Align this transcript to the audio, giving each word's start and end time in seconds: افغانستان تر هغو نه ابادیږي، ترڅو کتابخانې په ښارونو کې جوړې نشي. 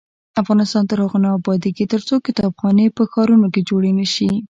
افغانستان 0.41 0.83
تر 0.89 0.97
هغو 1.03 1.17
نه 1.25 1.29
ابادیږي، 1.37 1.85
ترڅو 1.93 2.15
کتابخانې 2.27 2.85
په 2.97 3.03
ښارونو 3.11 3.47
کې 3.53 3.61
جوړې 3.69 3.91
نشي. 3.99 4.31